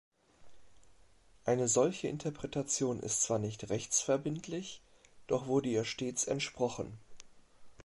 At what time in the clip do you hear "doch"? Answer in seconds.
5.27-5.45